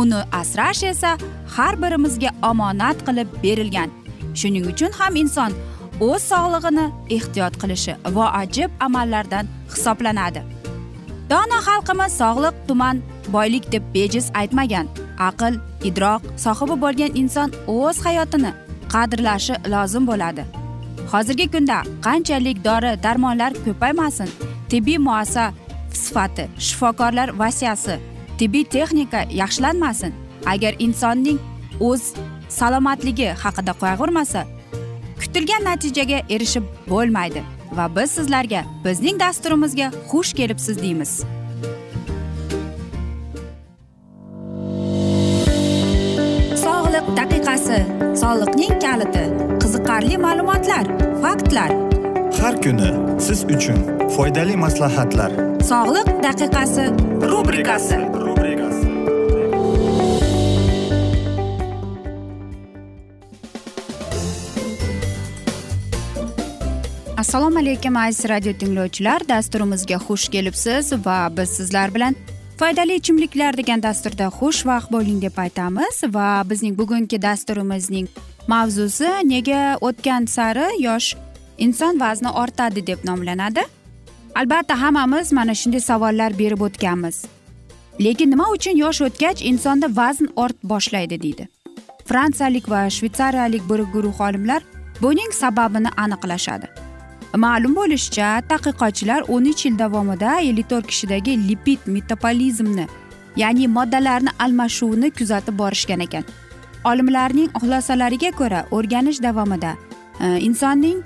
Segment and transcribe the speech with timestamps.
[0.00, 1.10] Uni asrash esa
[1.56, 3.90] har birimizga omonat qilib berilgan.
[4.38, 5.52] Shuning uchun ham inson
[6.08, 6.86] o'z sog'lig'ini
[7.16, 10.42] ehtiyot qilishi voajib amallardan hisoblanadi.
[11.30, 12.96] Dono xalqimiz sog'liq tuman
[13.34, 14.86] boylik deb bejiz aytmagan.
[15.28, 15.54] Aql
[15.88, 18.52] idroq sohibi bo'lgan inson o'z hayotini
[18.94, 20.44] qadrlashi lozim bo'ladi.
[21.12, 24.28] Hozirgi kunda qanchalik dori darmonlar ko'paymasin
[24.70, 25.44] tibbiy muassa
[26.02, 27.96] sifati shifokorlar vasiyasi
[28.38, 30.12] tibbiy texnika yaxshilanmasin.
[30.46, 31.38] Agar insonning
[31.80, 32.12] o'z
[32.48, 34.44] salomatligi haqida qayg'urmasa
[35.20, 37.42] kutilgan natijaga erishib bo'lmaydi
[37.76, 41.12] va biz sizlarga bizning dasturimizga xush kelibsiz deymiz.
[46.64, 47.80] Sog'liq daqiqasi
[48.22, 49.24] soliqning kaliti
[49.62, 50.84] qiziqarli ma'lumotlar
[51.22, 51.93] faktlar.
[52.44, 52.88] Har kuni
[53.20, 53.78] siz uchun
[54.16, 55.32] foydali maslahatlar.
[55.70, 56.84] Sog'liq daqiqasi
[57.30, 57.96] rubrikasi.
[67.16, 69.28] Assalomu alaykum aziz radio tinglovchilar.
[69.28, 72.14] Dasturimizga xush kelibsiz va biz sizlar bilan
[72.60, 76.04] foydali ichimliklar degan dasturda xushvaqt bo'ling deb aytamiz.
[76.04, 78.06] Va bizning bugungi dasturimizning
[78.48, 81.16] mavzusi nega o'tgan sari yosh
[81.58, 83.62] inson vazni ortadi deb nomlanadi.
[84.34, 87.24] Albatta hammamiz mana shunday savollar berib o'tganmiz.
[88.00, 91.48] Lekin nima uchun yosh o'tgach insonda vazn ort boshlaydi deydi.
[92.04, 94.62] Fransiyalik va shvetsariyalik bir guruh olimlar
[95.02, 96.66] buning sababini aniqlashadi.
[97.34, 102.86] Ma'lum bo'lishicha tadqiqotchilar o'n uch yil davomida ellik to'rt kishidagi lipid metabolizmni
[103.36, 106.24] ya'ni moddalarni almashuvini kuzatib borishgan ekan.
[106.90, 109.76] Olimlarning xulosalariga ko'ra o'rganish davomida
[110.20, 111.02] e, insonning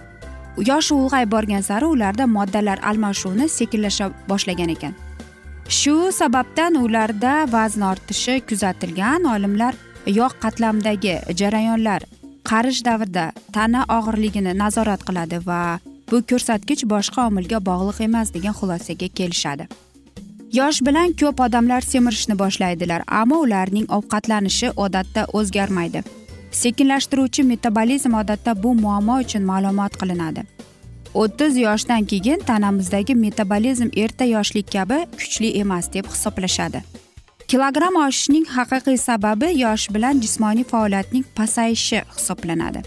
[0.71, 4.95] yoshi ulg'ayib borgan sari ularda moddalar almashuvini sekinlasha boshlagan ekan.
[5.69, 9.75] Shu sababdan ularda vazn ortishi kuzatilgan olimlar
[10.07, 12.03] yog' qatlamidagi jarayonlar
[12.51, 15.61] qarish davrida tana og'irligini nazorat qiladi va
[16.11, 19.69] bu ko'rsatkich boshqa omilga bog'liq emas degan xulosaga kelishadi.
[20.59, 26.01] Yosh bilan ko'p odamlar semirishni boshlaydilar ammo ularning ovqatlanishi odatda o'zgarmaydi.
[26.53, 30.43] Sekinlashtiruvchi metabolizm odatda bu muammo uchun ma'lumot qilinadi.
[31.15, 36.83] O'ttiz yoshdan keyin tanamizdagi metabolizm erta yoshlik kabi kuchli emas deb hisoblashadi.
[37.49, 42.83] Kilogramm oshishning haqiqiy sababi yosh bilan jismoniy faoliyatning pasayishi hisoblanadi.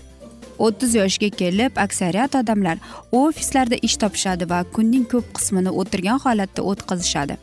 [0.59, 2.77] O'ttiz yoshga kelib aksariyat odamlar
[3.11, 7.37] ofislarda ish topishadi va kunning ko'p qismini o'tirgan holatda o'tkazishadi.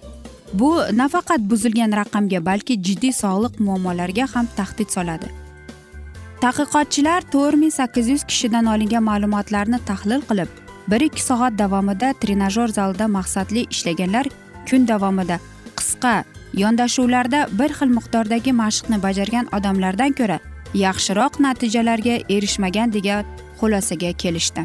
[0.53, 0.71] Bu
[1.01, 5.29] nafaqat buzilgan raqamga balki jiddiy sog'liq muammolariga ham tahdid soladi.
[6.43, 10.51] Tadqiqotchilar to'rt ming sakkiz yuz kishidan olingan ma'lumotlarni tahlil qilib
[10.91, 14.27] bir ikki soat davomida trenajyor zalida maqsadli ishlaganlar
[14.71, 15.41] kun davomida
[15.81, 16.15] qisqa
[16.63, 20.39] yondashuvlarda bir xil miqdordagi mashqni bajargan odamlardan ko'ra
[20.85, 23.25] yaxshiroq natijalarga erishmagan degan
[23.61, 24.63] xulosaga kelishdi.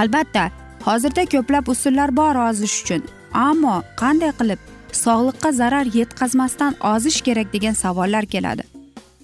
[0.00, 0.44] Albatta
[0.86, 3.02] hozirda ko'plab usullar bor ozish uchun
[3.48, 4.60] ammo qanday qilib
[5.04, 8.63] sog'liqqa zarar yetkazmasdan ozish kerak degan savollar keladi.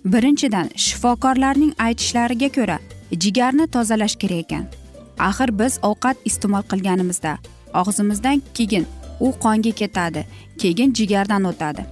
[0.04, 2.78] Birinchidan shifokorlarning aytishlariga ko'ra
[3.12, 4.64] jigarni tozalash kerak ekan.
[5.18, 7.38] Axir biz ovqat iste'mol qilganimizda
[7.80, 8.86] og'zimizdan keyin
[9.20, 10.26] u qonga ketadi
[10.58, 11.84] keyin jigardan o'tadi.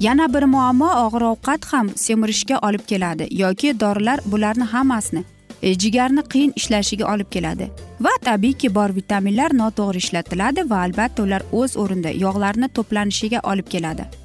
[0.00, 5.24] Yana bir muammo og'ir ovqat ham semirishga olib keladi yoki dorilar bularni hammasini
[5.62, 7.70] e, jigarni qiyin ishlashiga olib keladi.
[8.00, 14.23] Va tabiiyki bor vitaminlar noto'g'ri ishlatiladi va albatta ular o'z o'rnida yog'larni to'planishiga olib keladi.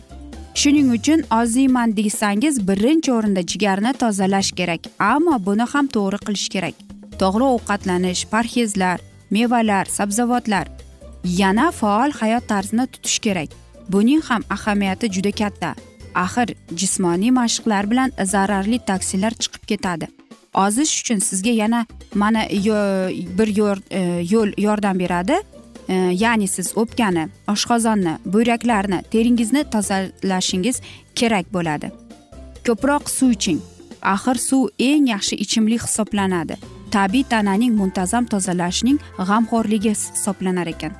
[0.59, 4.81] Shuning uchun oziyman deysangiz birinchi o'rinda jigarni tozalash kerak.
[4.99, 6.75] Ammo buni ham to'g'ri qilish kerak.
[7.21, 8.97] To'g'ri ovqatlanish parhezlar
[9.35, 10.65] mevalar sabzavotlar
[11.41, 13.49] yana faol hayot tarzini tutish kerak.
[13.93, 15.69] Buning ham ahamiyati juda katta.
[16.23, 20.07] Axir jismoniy mashqlar bilan zararli toksinlar chiqib ketadi.
[20.65, 21.85] Ozish uchun sizga yana
[22.15, 22.41] mana
[23.37, 23.49] bir
[23.99, 24.01] e,
[24.33, 25.35] yo'l yordam beradi.
[25.95, 30.81] Ya'ni siz o'pkani oshqozonni buyraklarni teringizni tozalashingiz
[31.15, 31.91] kerak bo'ladi.
[32.65, 33.59] Ko'proq suv iching.
[34.01, 36.55] Axir suv eng yaxshi ichimlik hisoblanadi.
[36.91, 40.93] Tabiiy tananing muntazam tozalashning g'amxo'rligi hisoblanar ekan.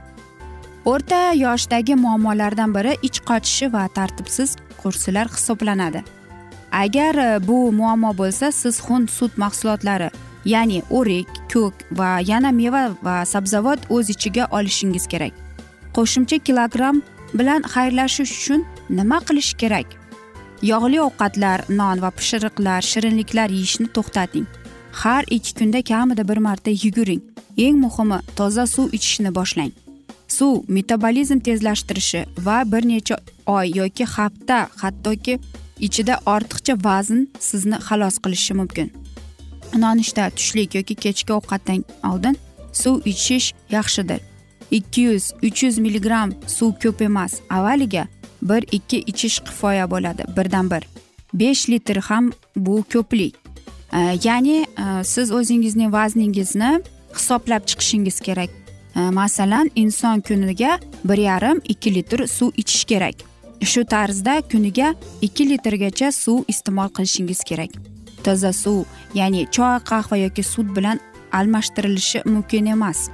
[0.86, 6.04] O'rta yoshdagi muammolardan biri ich qochishi va tartibsiz kursilar hisoblanadi.
[6.72, 10.10] Agar e, bu muammo bo'lsa siz xun sut mahsulotlari
[10.46, 15.34] ya'ni o'rik ko'k va yana meva va sabzavot o'z ichiga olishingiz kerak.
[15.96, 17.02] Qo'shimcha kilogramm
[17.34, 19.88] bilan xayrlashish uchun nima qilish kerak?
[20.62, 24.48] Yog'li ovqatlar non va pishiriqlar shirinliklar yeyishni to'xtating.
[25.02, 27.22] Har ikki kunda kamida bir marta yuguring.
[27.58, 29.72] Eng muhimi toza suv ichishni boshlang.
[30.28, 33.16] Suv metabolizm tezlashtirishi va bir necha
[33.46, 35.40] oy yoki hafta hattoki
[35.88, 38.99] ichida ortiqcha vazn sizni xalos qilishi mumkin.
[39.74, 42.38] Nonushta tushlik yoki kechki ovqatdan oldin
[42.74, 44.20] suv ichish yaxshidir.
[44.72, 48.08] Ikki yuz uch yuz milligramm suv ko'p emas avvaliga
[48.42, 50.88] bir ikki ichish kifoya bo'ladi birdan bir
[51.34, 53.36] besh litr ham bu ko'plik.
[54.24, 56.82] Ya'ni e, siz o'zingizning vazningizni
[57.14, 58.50] hisoblab chiqishingiz kerak.
[58.96, 63.16] Masalan inson kuniga bir yarim ikki litr suv ichish kerak.
[63.62, 67.70] Shu tarzda kuniga ikki litrgacha suv iste'mol qilishingiz kerak.
[68.26, 68.86] Toza suv
[69.20, 71.00] ya'ni choy qahva yoki sut bilan
[71.32, 73.10] almashtirilishi mumkin emas.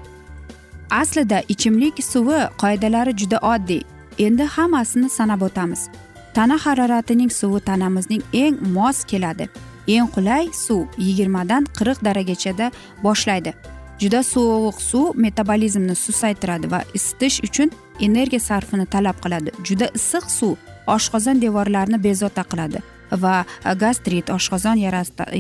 [0.90, 3.82] Aslida ichimlik suvi qoidalari juda oddiy.
[4.20, 5.90] Endi hammasini sanab o'tamiz.
[6.34, 9.50] Tana haroratining suvi tanamizning eng mos keladi.
[9.88, 12.72] Eng qulay suv yigirmadan qirq daragachada
[13.04, 13.54] boshlaydi.
[14.00, 17.70] Juda sovuq suv metabolizmni susaytiradi va isitish uchun
[18.00, 19.52] energiya sarfini talab qiladi.
[19.68, 20.56] Juda issiq suv
[20.96, 22.80] oshqozon devorlarini bezovta qiladi.
[23.12, 23.46] Va
[23.80, 24.78] gastrit oshqozon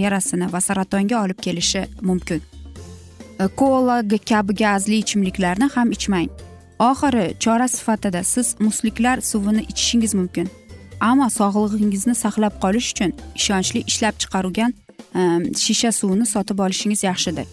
[0.05, 2.41] yarasini va saratonga olib kelishi mumkin.
[3.55, 6.29] Kola kabi gazli ichimliklarni ham ichmang.
[6.79, 10.49] Oxiri chora sifatida siz musliklar suvini ichishingiz mumkin.
[10.99, 14.73] Ammo sog'lig'ingizni saqlab qolish uchun ishonchli ishlab chiqarilgan
[15.15, 17.47] ehm, shisha suvni sotib olishingiz yaxshidir.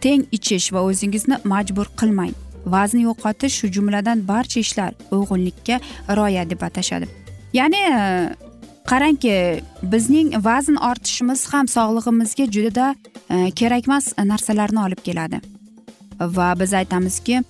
[0.00, 2.34] Teng ichish va o'zingizni majbur qilmang.
[2.66, 5.80] Vazni yo'qotish shu jumladan barcha ishlar uyg'unlikka
[6.16, 7.06] rioya deb atashadi.
[7.52, 7.82] Ya'ni
[8.86, 12.94] qarangki bizning vazn ortishimiz ham sog'lig'imizga juda
[13.30, 15.40] e, kerakmas e, narsalarni olib keladi.
[16.20, 17.42] Va biz aytamizki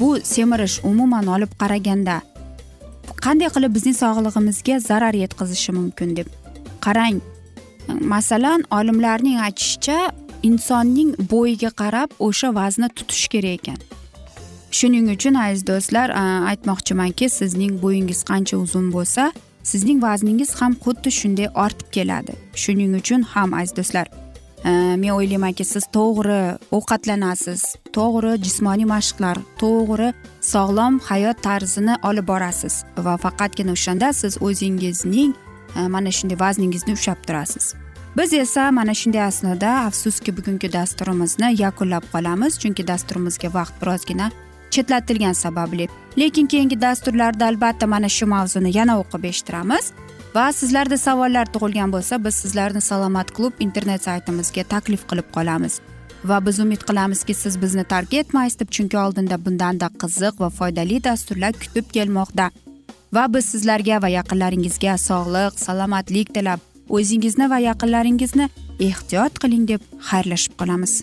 [0.00, 2.20] bu semirish umuman olib qaraganda
[3.24, 6.26] qanday qilib bizning sog'lig'imizga zarar yetkazishi mumkin deb.
[6.80, 7.20] Qarang
[8.00, 9.98] masalan olimlarning aytishicha
[10.42, 13.78] insonning bo'yiga qarab o'sha vazni tutish kerak ekan.
[14.70, 19.32] Shuning uchun aziz do'stlar e, aytmoqchimanki sizning bo'yingiz qancha uzun bo'lsa
[19.70, 22.32] sizning vazningiz ham xuddi shunday ortib keladi.
[22.62, 24.06] Shuning uchun ham aziz do'stlar
[24.64, 24.70] e,
[25.02, 26.40] men o'ylaymanki siz to'g'ri
[26.76, 27.62] ovqatlanasiz
[27.96, 30.08] to'g'ri jismoniy mashqlar to'g'ri
[30.52, 32.74] sog'lom hayot tarzini olib borasiz
[33.06, 35.36] va faqatgina o'shanda siz o'zingizning
[35.78, 37.74] e, mana shunday vazningizni ushlab turasiz.
[38.18, 44.30] Biz esa mana shunday asnoda afsuski bugungi dasturimizni yakunlab qolamiz chunki dasturimizga vaqt birozgina
[44.70, 45.88] chetlatilgani sababli.
[46.18, 49.92] Lekin keyingi dasturlarda albatta mana shu mavzuni yana o'qib eshittiramiz.
[50.34, 55.80] Va sizlarda savollar tug'ilgan bo'lsa biz sizlarni salomat klub internet saytimizga taklif qilib qolamiz.
[56.24, 61.04] Va biz umid qilamizki siz bizni tark etmaysiz deb chunki oldinda bundanda qiziq va foydali
[61.04, 62.50] dasturlar kutib kelmoqda.
[63.12, 68.50] Va biz sizlarga va yaqinlaringizga sog'lik salomatlik tilab o'zingizni va yaqinlaringizni
[68.90, 69.80] ehtiyot qiling deb
[70.10, 71.02] xayrlashib qolamiz.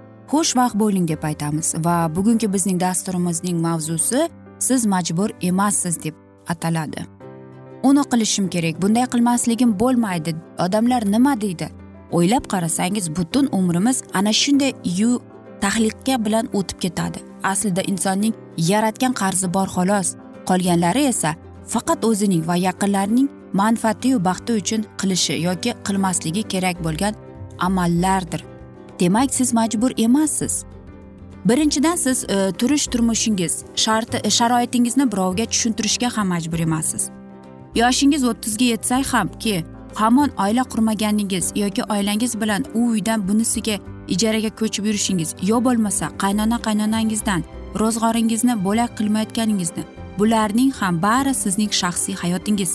[0.31, 1.73] xushvaqt bo'ling deb aytamiz.
[1.85, 6.15] Va bugungi bizning dasturimizning mavzusi siz majbur emassiz deb
[6.47, 7.01] ataladi.
[7.83, 10.35] Uni qilishim kerak bunday qilmasligim bo'lmaydi.
[10.65, 11.67] Odamlar nima deydi?
[12.11, 15.21] O'ylab qarasangiz butun umrimiz ana shunday yu
[15.61, 17.19] tahlika bilan o'tib ketadi.
[17.43, 20.15] Aslida insonning yaratgan qarzi bor xolos.
[20.49, 21.35] Qolganlari esa
[21.73, 27.13] faqat o'zining va yaqinlarining manfaatiyu baxti uchun qilishi yoki qilmasligi kerak bo'lgan
[27.67, 28.50] amallardir.
[29.01, 30.63] Demak siz majbur emassiz.
[31.45, 37.09] Birinchidan siz e, turish turmushingiz sharti e, sharoitingizni birovga tushuntirishga ham majbur emassiz.
[37.75, 39.55] Yoshingiz o'ttizga yetsa hamki
[39.95, 43.75] hamon oila qurmaganingiz yoki oilangiz bilan u uydan bunisiga
[44.07, 47.41] ijaraga ko'chib yurishingiz yo bo'lmasa qaynona qaynonangizdan
[47.81, 49.83] ro'zg'oringizni bo'lak qilmayotganingizni
[50.19, 52.71] bularning ham bari sizning shaxsiy hayotingiz.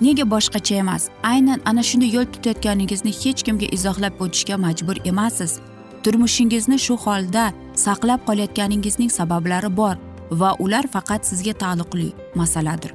[0.00, 1.08] Nega boshqacha emas?
[1.22, 5.52] Aynan ana shunday yo'l tutayotganingizni hech kimga izohlab o'tishga majbur emassiz.
[6.04, 7.44] Turmushingizni shu holda
[7.84, 9.96] saqlab qolayotganingizning sabablari bor
[10.30, 12.92] va ular faqat sizga taalluqli masaladir.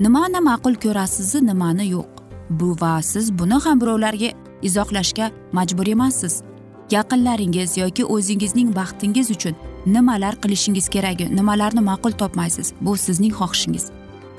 [0.00, 2.08] Nimani ma'qul ko'rasiz nimani yo'q.
[2.50, 4.30] Bu va siz buni ham birovlarga
[4.62, 6.42] izohlashga majbur emassiz.
[6.90, 9.54] Yaqinlaringiz yoki o'zingizning baxtingiz uchun
[9.86, 12.72] nimalar qilishingiz kerak nimalarni ma'qul topmaysiz?
[12.80, 13.84] Bu sizning xohishingiz.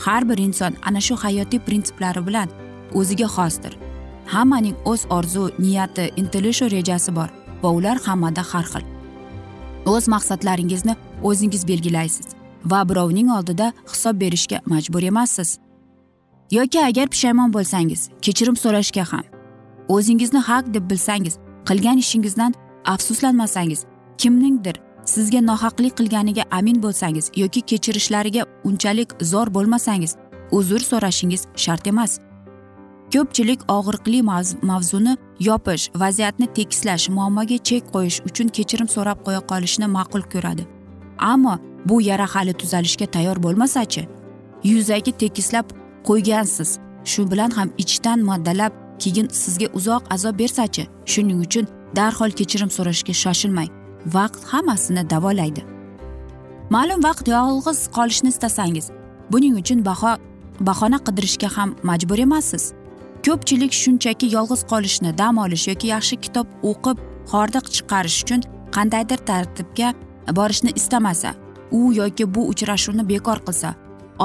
[0.05, 2.49] Har bir inson ana shu hayotiy prinsiplari bilan
[2.93, 3.73] o'ziga xosdir.
[4.33, 7.29] Hammaning o'z orzu niyati intilish rejasi bor
[7.63, 8.83] va ular hammada har xil.
[9.85, 12.27] O'z maqsadlaringizni o'zingiz belgilaysiz
[12.65, 15.59] va birovning oldida hisob berishga majbur emassiz.
[16.51, 19.25] Yoki agar pushaymon bo'lsangiz kechirim so'rashga ham
[19.95, 21.35] o'zingizni haq deb bilsangiz
[21.67, 22.53] qilgan ishingizdan
[22.93, 23.85] afsuslanmasangiz
[24.17, 30.15] kimningdir sizga nohaqlik qilganiga amin bo'lsangiz yoki kechirishlariga unchalik zo'r bo'lmasangiz
[30.51, 32.19] uzr so'rashingiz shart emas.
[33.13, 34.21] Ko'pchilik og'riqli
[34.61, 40.63] mavzuni yopish vaziyatni tekislash muammoga chek qo'yish uchun kechirim so'rab qo'ya qolishni ma'qul ko'radi.
[41.31, 41.55] Ammo
[41.85, 44.07] bu yara hali tuzalishga tayyor bo'lmasachi?
[44.63, 45.65] Yuzaki tekislab
[46.07, 46.79] qo'ygansiz.
[47.11, 50.87] Shu bilan ham ichdan moddalab keyin sizga uzoq azob bersachi?
[51.05, 51.65] Shuning uchun
[51.95, 53.80] darhol kechirim so'rashga shoshilmang.
[54.05, 55.63] Vaqt hammasini davolaydi.
[56.69, 58.91] Ma'lum vaqt yolg'iz qolishni istasangiz
[59.31, 60.17] buning uchun baho
[60.59, 62.73] bahona qidirishga ham majbur emassiz.
[63.25, 66.97] Ko'pchilik shunchaki yolg'iz qolishni dam olish yoki yaxshi kitob o'qib
[67.31, 68.41] hordiq chiqarish uchun
[68.75, 69.93] qandaydir tartibga
[70.37, 71.31] borishni istamasa
[71.71, 73.73] u yoki bu uchrashuvni bekor qilsa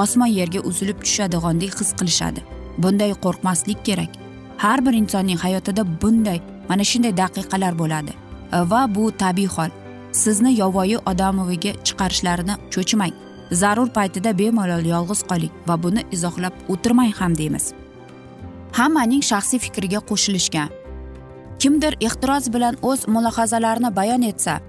[0.03, 2.41] osmon yerga uzilib tushadigandek his qilishadi.
[2.77, 4.11] Bunday qo'rqmaslik kerak.
[4.57, 8.11] Har bir insonning hayotida bunday mana shunday daqiqalar bo'ladi.
[8.51, 9.69] Va bu tabiiy hol.
[10.11, 13.13] Sizni yovvoyi odamoviga chiqarishlarini cho'chimang.
[13.51, 17.73] Zarur paytida bemalol yolg'iz qoling va buni izohlab o'tirmang ham deymiz.
[18.77, 20.69] Hammaning shaxsiy fikriga qo'shilishgan.
[21.59, 24.59] Kimdir ehtiroz bilan o'z mulohazalarini bayon etsa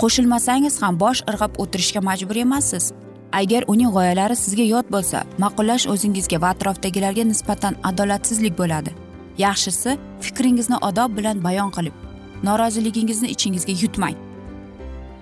[0.00, 2.92] qo'shilmasangiz ham bosh irg'ab o'tirishga majbur emassiz.
[3.32, 8.90] Agar uning g'oyalari sizga yot bo'lsa ma'qullash o'zingizga va atrofdagilarga nisbatan adolatsizlik bo'ladi.
[9.38, 12.05] Yaxshisi fikringizni odob bilan bayon qilib
[12.42, 14.16] noroziligingizni ichingizga yutmang.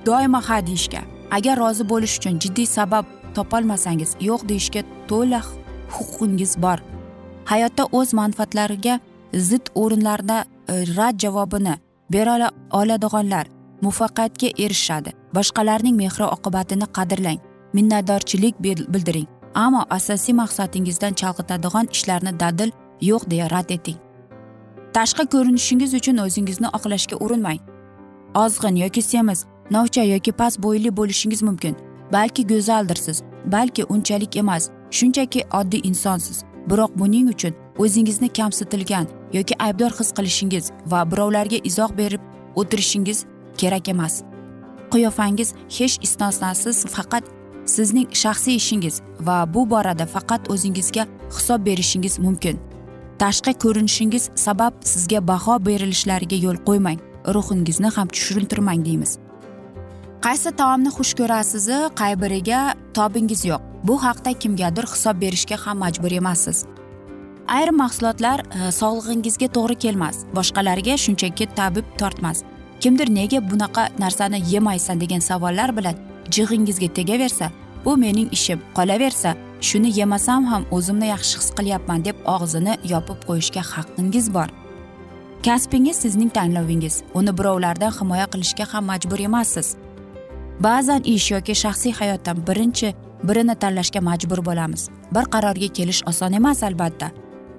[0.07, 3.05] Doimo ha deyishga agar rozi bo'lish uchun jiddiy sabab
[3.35, 5.41] topolmasangiz yo'q deyishga to'la
[5.97, 6.79] huquqingiz bor.
[7.45, 9.01] Hayotda o'z manfaatlariga
[9.49, 11.75] zid o'rinlarda e, rad javobini
[12.11, 13.47] bera oladiganlar
[13.83, 15.11] muvaffaqiyatga erishadi.
[15.37, 17.41] Boshqalarning mehri oqibatini qadrlang
[17.77, 19.29] minnatdorchilik bildiring.
[19.55, 22.71] Ammo asosiy maqsadingizdan chalg'itadigan ishlarni dadil
[23.11, 24.04] yo'q deya rad eting.
[24.95, 27.61] Tashqi ko'rinishingiz uchun o'zingizni oqlashga urinmang.
[28.35, 31.75] Ozg'in yoki semiz novcha yoki past bo'yli bo'lishingiz mumkin.
[32.13, 33.23] Balki go'zaldirsiz
[33.55, 36.45] balki unchalik emas shunchaki oddiy insonsiz.
[36.71, 42.21] Biroq buning uchun o'zingizni kamsitilgan yoki aybdor his qilishingiz va birovlarga izoh berib
[42.61, 43.25] o'tirishingiz
[43.61, 44.23] kerak emas.
[44.93, 45.49] Qiyofangiz
[45.79, 47.25] hech istisnosiz faqat
[47.75, 51.05] sizning shaxsiy ishingiz va bu borada faqat o'zingizga
[51.37, 52.57] hisob berishingiz mumkin.
[53.23, 56.99] Tashqi ko'rinishingiz sabab sizga baho berilishlariga yo'l qo'ymang.
[57.35, 59.19] Ruhingizni ham tushuntirmang deymiz.
[60.25, 61.67] Qaysi taomni xush ko'rasiz
[62.01, 62.61] qay biriga
[62.97, 63.61] tobingiz yo'q.
[63.89, 66.65] Bu haqda kimgadir hisob berishga ham majbur emassiz.
[67.57, 70.17] Ayrim mahsulotlar e, sog'lig'ingizga to'g'ri kelmas.
[70.37, 72.39] Boshqalarga shunchaki tabib tortmas.
[72.81, 75.97] Kimdir nega bunaqa narsani yemaysan degan savollar bilan
[76.31, 77.51] jig'ingizga tegaversa
[77.85, 79.37] bu mening ishim qolaversa
[79.69, 84.49] shuni yemasam ham o'zimni yaxshi his qilyapman deb og'zini yopib qo'yishga haqqingiz bor.
[85.47, 86.95] Kasbingiz sizning tanlovingiz.
[87.19, 89.77] Uni birovlardan himoya qilishga ham majbur emassiz.
[90.67, 92.95] Ba'zan ish yoki shaxsiy hayotdan birinchi
[93.29, 94.83] birini tanlashga majbur bo'lamiz.
[95.15, 97.11] Bir qarorga kelish oson emas albatta.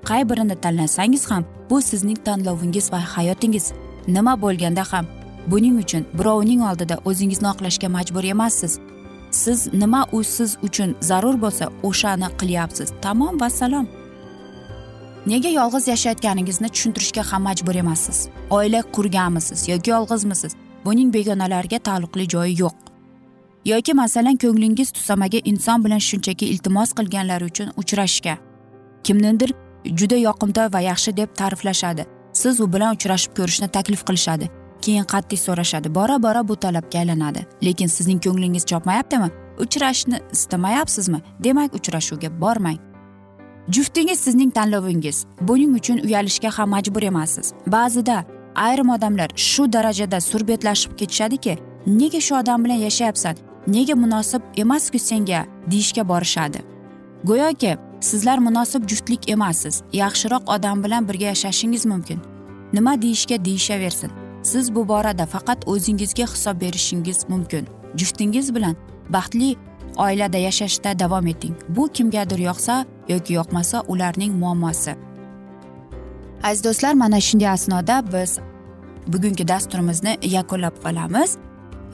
[0.09, 3.65] Qay birini tanlasangiz ham bu sizning tanlovingiz va hayotingiz.
[4.07, 5.05] Nima bo'lganda ham
[5.47, 8.79] buning uchun birovning oldida o'zingizni oqlashga majbur emassiz.
[9.43, 12.89] Siz nima u siz uchun zarur bo'lsa o'shani qilyapsiz.
[13.01, 13.87] Tamom vassalom
[15.31, 18.17] nega yolg'iz yashayotganingizni tushuntirishga ham majbur emassiz?
[18.49, 20.51] Oila qurganmisiz yoki yolg'izmisiz?
[20.85, 22.75] Buning begonalarga taalluqli joyi yo'q.
[23.65, 28.35] Yoki masalan ko'nglingiz tusamaga inson bilan shunchaki iltimos qilganlari uchun uchrashishga.
[29.05, 29.53] Kimnidir
[29.99, 32.05] juda yoqimtoy va yaxshi deb ta'riflashadi.
[32.41, 34.49] Siz u bilan uchrashib ko'rishni taklif qilishadi.
[34.85, 35.95] Keyin qat'iy so'rashadi.
[35.95, 37.45] Bora bora bu talabga aylanadi.
[37.65, 39.29] Lekin sizning ko'nglingiz chopmayaptimi?
[39.63, 41.19] Uchrashishni istamayapsizmi?
[41.43, 42.79] Demak uchrashuvga bormang.
[43.69, 45.25] Juftingiz sizning tanlovingiz.
[45.41, 47.53] Buning uchun uyalishga ham majbur emassiz.
[47.67, 48.25] Ba'zida
[48.55, 51.57] ayrim odamlar shu darajada surbetlashib ketishadiki
[51.87, 53.35] nega shu odam bilan yashayapsan?
[53.67, 55.45] Nega munosib emasku senga?
[55.71, 56.59] deyishga borishadi.
[57.23, 59.81] Go'yoki sizlar munosib juftlik emassiz.
[59.93, 62.19] Yaxshiroq odam bilan birga yashashingiz mumkin.
[62.73, 64.24] Nima deyishga deyishaversin.
[64.45, 67.67] Siz bu borada faqat o'zingizga hisob berishingiz mumkin.
[67.95, 68.75] Juftingiz bilan
[69.09, 69.55] baxtli
[69.97, 71.55] oilada yashashda davom eting.
[71.69, 74.95] Bu kimgadir yoqsa yoki yoqmasa ularning muammosi.
[76.43, 78.39] Aziz do'stlar mana shunday asnoda biz
[79.07, 81.37] bugungi dasturimizni yakunlab qolamiz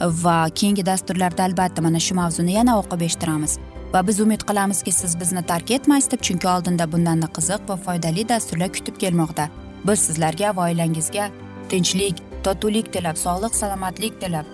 [0.02, 3.60] va keyingi dasturlarda albatta mana shu mavzuni yana o'qib eshittiramiz.
[3.94, 8.30] Va biz umid qilamizki siz bizni tark etmaysiz deb chunki oldinda bundanda qiziq va foydali
[8.30, 9.50] dasturlar kutib kelmoqda.
[9.88, 11.30] Biz sizlarga va oilangizga
[11.70, 14.48] tinchlik totuvlik tilab sog'lik salomatlik tilab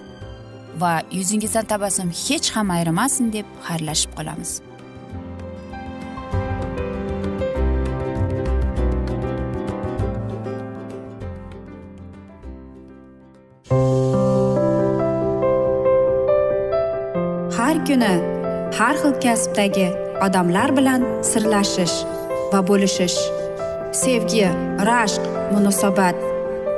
[0.81, 4.51] va yuzingizdan tabassum hech ham ayrimasin deb xayrlashib qolamiz.
[17.57, 18.13] Har kuni
[18.79, 19.89] har xil kasbdagi
[20.25, 21.97] odamlar bilan sirlashish
[22.51, 23.19] va bo'lishish
[24.03, 24.47] sevgi
[24.89, 25.23] rashq
[25.53, 26.36] munosabat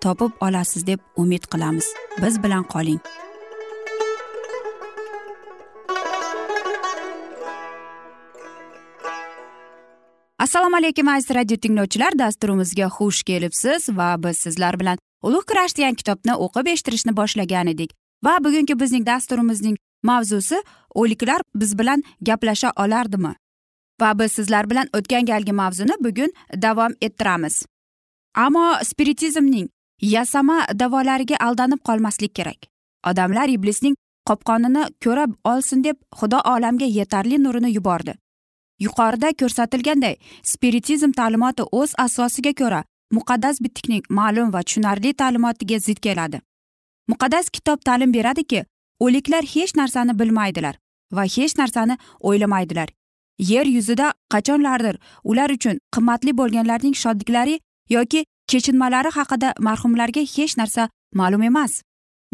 [0.00, 1.86] topib olasiz deb umid qilamiz.
[2.22, 3.00] Biz bilan qoling.
[10.38, 12.18] Assalomu alaykum aziz radio tinglovchilar.
[12.18, 17.92] Dasturimizga xush kelibsiz va biz sizlar bilan ulug' kurash degan kitobni o'qib eshittirishni boshlagan edik.
[18.24, 20.62] Va bugungi bizning dasturimizning mavzusi
[20.94, 23.34] o'liklar biz bilan gaplasha olardimi?
[24.00, 26.32] Va biz sizlar bilan o'tgan galgi mavzuni bugun
[26.62, 27.66] davom ettiramiz.
[28.34, 29.68] Ammo spiritizmning
[30.02, 32.66] yasama davolariga aldanib qolmaslik kerak.
[33.06, 33.96] Odamlar iblisning
[34.28, 38.14] qopqonini ko'ra olsin deb xudo olamga yetarli nurini yubordi.
[38.80, 46.40] Yuqorida ko'rsatilganday spiritizm ta'limoti o'z asosiga ko'ra muqaddas bitikning ma'lum va tushunarli ta'limotiga zid keladi.
[47.08, 48.64] Muqaddas kitob ta'lim beradiki
[49.00, 50.78] o'liklar hech narsani bilmaydilar
[51.12, 52.88] va hech narsani o'ylamaydilar.
[53.38, 57.60] Yer yuzida qachonlardir ular uchun qimmatli bo'lganlarning shodliklari
[57.96, 60.88] yoki chechinmalari haqida marhumlarga hech narsa
[61.20, 61.72] ma'lum emas.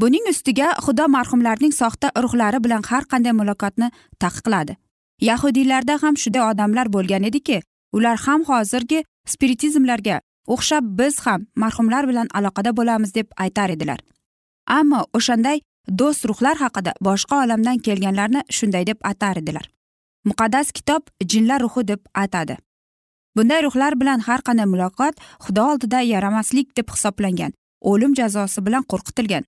[0.01, 3.89] Buning ustiga xudo marhumlarning soxta ruhlari bilan har qanday muloqotni
[4.23, 4.75] taqiqladi
[5.29, 7.61] yahudiylarda ham shunday odamlar bo'lgan ediki
[7.93, 10.21] ular ham hozirgi spiritizmlarga
[10.55, 14.01] o'xshab biz ham marhumlar bilan aloqada bo'lamiz deb aytar edilar.
[14.79, 15.61] Ammo o'shanday
[16.01, 19.67] do'st ruhlar haqida boshqa olamdan kelganlarni shunday deb atar edilar.
[20.29, 21.03] Muqaddas kitob
[21.33, 22.57] jinlar ruhi deb atadi.
[23.37, 27.53] Bunday ruhlar bilan har qanday muloqot xudo oldida yaramaslik deb hisoblangan
[27.91, 29.45] o'lim jazosi bilan qo'rqitilgan.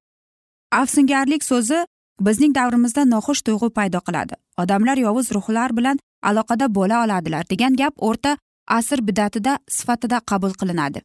[0.81, 1.79] Afsungarlik so'zi
[2.20, 4.35] bizning davrimizda noxush tuyg'u paydo qiladi.
[4.62, 8.37] Odamlar yovuz ruhlar bilan aloqada bo'la oladilar degan gap o'rta
[8.79, 11.01] asr bidatida sifatida qabul qilinadi.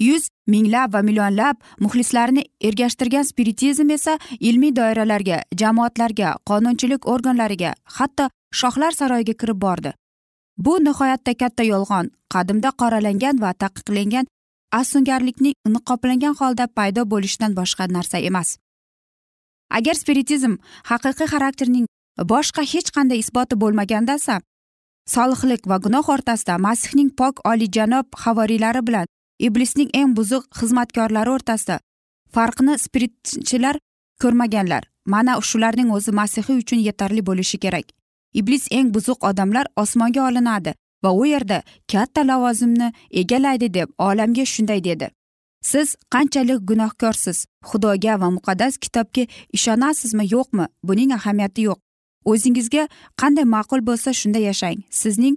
[0.00, 8.28] Yuz minglab va millionlab muxlislarini ergashtirgan spiritizm esa ilmiy doiralarga jamoatlarga qonunchilik organlariga hatto
[8.60, 9.92] shohlar saroyiga kirib bordi.
[10.56, 14.26] Bu nihoyatda katta yolg'on qadimda qoralangan va taqiqlangan
[14.78, 18.56] afsungarlikning niqoblangan holda paydo bo'lishidan boshqa narsa emas.
[19.70, 20.54] Agar spiritizm
[20.90, 21.86] haqiqiy xarakterning
[22.32, 24.40] boshqa hech qanday isboti bo'lmagandasa
[25.14, 29.06] solihlik va gunoh o'rtasida masihning pok oliyjanob havoriylari bilan
[29.46, 31.80] iblisning eng buzuq xizmatkorlari o'rtasida
[32.34, 33.76] farqni spiritchilar
[34.22, 34.82] ko'rmaganlar.
[35.06, 37.86] Mana shularning o'zi masihiy uchun yetarli bo'lishi kerak.
[38.34, 41.62] Iblis eng buzuq odamlar osmonga olinadi va u yerda
[41.92, 45.10] katta lavozimni egallaydi deb olamga shunday dedi.
[45.62, 47.38] Siz qanchalik gunohkorsiz?
[47.68, 49.24] Xudoga va muqaddas kitobga
[49.56, 50.66] ishonasizmi yo'qmi?
[50.88, 51.78] Buning ahamiyati yo'q.
[52.30, 52.88] O'zingizga
[53.20, 54.78] qanday ma'qul bo'lsa shunda yashang.
[54.90, 55.36] Sizning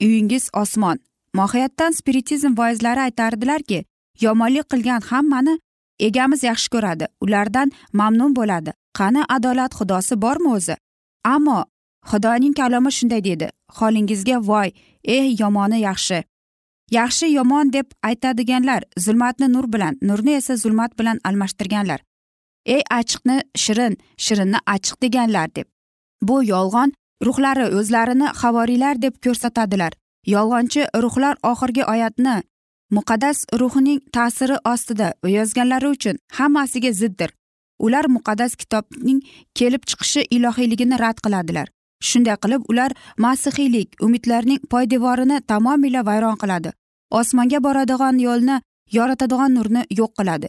[0.00, 0.98] uyingiz osmon.
[1.34, 3.84] Mohiyatdan spiritizm voizlari aytardilarki
[4.20, 5.54] yomonlik qilgan hammani
[6.08, 7.06] egamiz yaxshi ko'radi.
[7.20, 8.72] Ulardan mamnun bo'ladi.
[8.98, 10.76] Qani adolat xudosi bormi o'zi?
[11.24, 11.64] Ammo
[12.10, 13.48] xudoning kalomi shunday dedi.
[13.78, 14.68] Holingizga voy
[15.04, 16.18] ey yomoni yaxshi.
[16.90, 22.00] Yaxshi yomon deb aytadiganlar zulmatni nur bilan nurni esa zulmat bilan almashtirganlar.
[22.66, 25.66] Ey achchiqni shirin shirinni achchiq deganlar deb.
[26.22, 26.92] Bu yolg'on
[27.26, 29.92] ruhlari o'zlarini havoriylar deb ko'rsatadilar.
[30.26, 32.42] Yolg'onchi ruhlar oxirgi oyatni
[32.96, 37.30] muqaddas ruhning ta'siri ostida yozganlari uchun hammasiga ziddir.
[37.78, 39.20] Ular muqaddas kitobning
[39.58, 41.68] kelib chiqishi ilohiyligini rad qiladilar.
[42.00, 42.92] Shunday qilib ular
[43.24, 46.72] masihiylik umidlarning poydevorini tamomila vayron qiladi.
[47.10, 48.60] Osmonga boradigan yo'lni
[48.92, 50.48] yoritadigan nurni yo'q qiladi.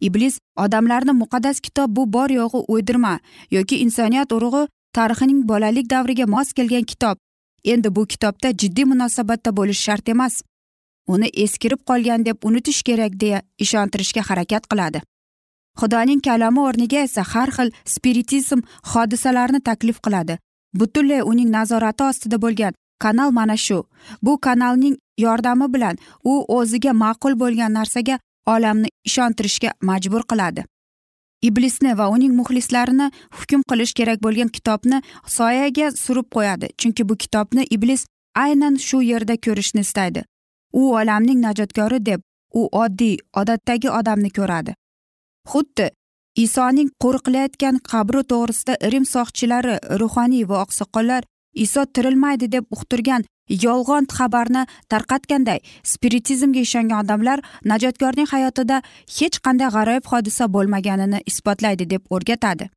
[0.00, 3.14] Iblis odamlarni muqaddas kitob bu bor yo'g'i o'ydirma
[3.50, 7.16] yoki insoniyat urug'i tarixining bolalik davriga mos kelgan kitob
[7.64, 10.42] endi bu kitobda jiddiy munosabatda bo'lish shart emas.
[11.06, 15.00] Uni eskirib qolgan deb unutish kerak deya ishontirishga harakat qiladi.
[15.80, 18.60] Xudoning kalami o'rniga esa har xil spiritizm
[18.92, 20.38] hodisalarini taklif qiladi.
[20.74, 23.84] Butunlay uning nazorati ostida bo'lgan kanal mana shu.
[24.22, 30.64] Bu kanalning yordami bilan u o'ziga ma'qul bo'lgan narsaga olamni ishontirishga majbur qiladi.
[31.42, 33.06] Iblisni va uning muxlislarini
[33.38, 35.02] hukm qilish kerak bo'lgan kitobni
[35.36, 38.04] soyaga surib qo'yadi chunki bu kitobni iblis
[38.44, 40.24] aynan shu yerda ko'rishni istaydi.
[40.80, 42.20] U olamning najotkori deb
[42.54, 44.74] u oddiy odatdagi odamni ko'radi.
[45.50, 45.86] Xuddi
[46.36, 51.22] isoning qo'riqlayotgan qabri to'g'risida rim soqchilari ruhoniy va oqsoqollar
[51.54, 53.24] iso tirilmaydi deb uqtirgan
[53.64, 55.60] yolg'on xabarni tarqatganday
[55.92, 57.38] spiritizmga ishongan odamlar
[57.72, 58.82] najotkorning hayotida
[59.18, 62.70] hech qanday g'aroyib hodisa bo'lmaganini isbotlaydi deb o'rgatadi.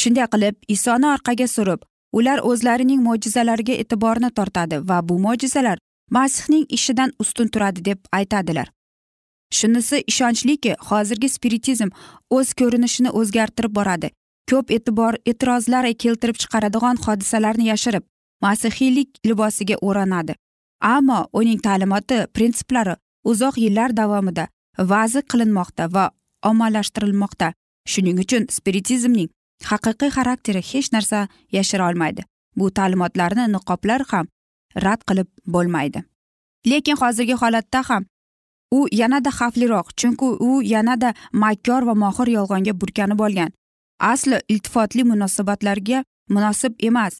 [0.00, 1.80] Shunday qilib isoni orqaga surib
[2.18, 5.78] ular o'zlarining mo'jizalariga e'tiborni tortadi va bu mo'jizalar
[6.16, 8.68] masihning ishidan ustun turadi deb aytadilar.
[9.58, 11.88] Shunisi ishonchliki hozirgi spiritizm
[12.36, 14.08] o'z ko'rinishini o'zgartirib boradi.
[14.50, 18.04] Ko'p e'tibor e'tirozlar keltirib chiqaradigan hodisalarni yashirib
[18.44, 20.34] masihiylik libosiga o'ranadi.
[20.94, 22.94] Ammo uning ta'limoti prinsiplari
[23.30, 24.48] uzoq yillar davomida
[24.92, 26.04] va'zi qilinmoqda va
[26.50, 27.52] ommalashtirilmoqda.
[27.92, 29.28] Shuning uchun spiritizmning
[29.70, 32.22] haqiqiy xarakteri hech narsa yashira olmaydi.
[32.56, 34.26] Bu ta'limotlarni niqoblar ham
[34.84, 36.02] rad qilib bo'lmaydi.
[36.70, 38.06] Lekin hozirgi holatda ham
[38.76, 41.10] u yanada xavfliroq chunki u yanada
[41.42, 43.50] makkor va mohir yolg'onga burkanib olgan.
[44.12, 46.04] Asli iltifotli munosabatlarga
[46.34, 47.14] munosib emas.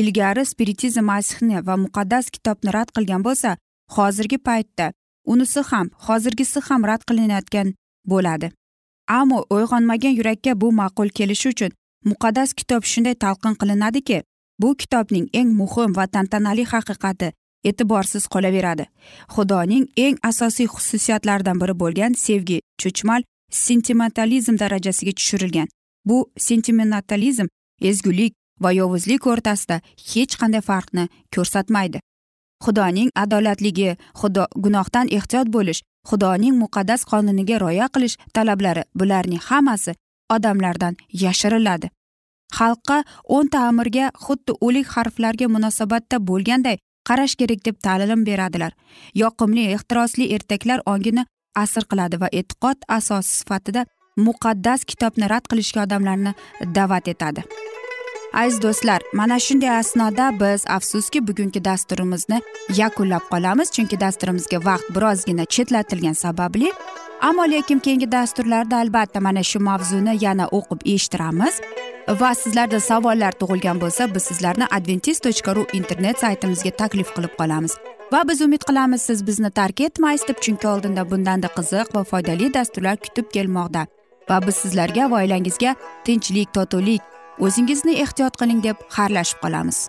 [0.00, 3.56] Ilgari spiritizm masihni va muqaddas kitobni rad qilgan bo'lsa
[3.96, 4.86] hozirgi paytda
[5.32, 7.74] unisi ham hozirgisi ham rad qilinayotgan
[8.10, 8.52] bo'ladi.
[9.18, 11.72] Ammo uyg'onmagan yurakka bu ma'qul kelishi uchun
[12.10, 14.18] muqaddas kitob shunday talqin qilinadiki
[14.60, 17.28] bu kitobning eng muhim va tantanali haqiqati
[17.64, 18.84] e'tiborsiz qolaveradi.
[19.34, 25.68] Xudoning eng asosiy xususiyatlaridan biri bo'lgan sevgi cho'chmal sentimentalizm darajasiga tushirilgan.
[26.04, 27.46] Bu sentimentalizm
[27.80, 31.98] ezgulik va yovuzlik o'rtasida hech qanday farqni ko'rsatmaydi.
[32.64, 39.92] Xudoning adolatligi xudo gunohdan ehtiyot bo'lish xudoning muqaddas qonuniga rioya qilish talablari bularning hammasi
[40.34, 40.94] odamlardan
[41.24, 41.88] yashiriladi.
[42.58, 42.98] Xalqqa
[43.36, 46.76] o'nta amirga xuddi o'lik harflarga munosabatda bo'lganday
[47.10, 48.72] qarash kerak deb ta'lim beradilar.
[49.22, 51.26] Yoqimli ehtirosli ertaklar ongini
[51.62, 53.84] asr qiladi va e'tiqod asosi sifatida
[54.26, 56.32] muqaddas kitobni rad qilishga odamlarni
[56.76, 57.44] da'vat etadi.
[58.32, 62.38] Aziz do'stlar mana shunday asnoda biz afsuski bugungi dasturimizni
[62.80, 66.72] yakunlab qolamiz chunki dasturimizga vaqt birozgina chetlatilgani sababli.
[67.28, 71.54] Ammo lekin keyingi dasturlarda albatta mana shu mavzuni yana o'qib eshittiramiz.
[72.08, 77.76] Va sizlarda savollar tug'ilgan bo'lsa biz sizlarni adventis tochka ru internet saytimizga taklif qilib qolamiz.
[78.12, 82.54] Va biz umid qilamiz siz bizni tark etmaysiz deb chunki oldinda bundanda qiziq va foydali
[82.54, 83.86] dasturlar kutib kelmoqda.
[84.30, 87.02] Va biz sizlarga va oilangizga tinchlik totuvlik
[87.38, 89.88] o'zingizni ehtiyot qiling deb xayrlashib qolamiz.